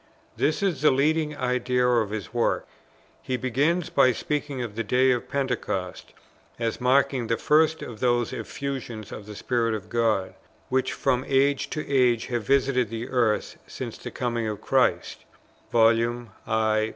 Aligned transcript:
This 0.35 0.63
is 0.63 0.81
the 0.81 0.89
leading 0.89 1.37
idea 1.37 1.87
of 1.87 2.09
his 2.09 2.33
work. 2.33 2.67
He 3.21 3.37
begins 3.37 3.91
by 3.91 4.13
speaking 4.13 4.63
of 4.63 4.73
the 4.75 4.83
Day 4.83 5.11
of 5.11 5.29
Pentecost, 5.29 6.13
as 6.57 6.81
marking 6.81 7.27
"the 7.27 7.37
first 7.37 7.83
of 7.83 7.99
those 7.99 8.33
Effusions 8.33 9.11
of 9.11 9.27
the 9.27 9.35
Spirit 9.35 9.75
of 9.75 9.89
God, 9.89 10.33
which 10.69 10.91
from 10.93 11.23
age 11.27 11.69
to 11.69 11.87
age 11.87 12.25
have 12.33 12.41
visited 12.41 12.89
the 12.89 13.09
earth 13.09 13.57
since 13.67 13.95
the 13.95 14.09
coming 14.09 14.47
of 14.47 14.59
Christ." 14.59 15.23
Vol. 15.71 16.25
i. 16.47 16.89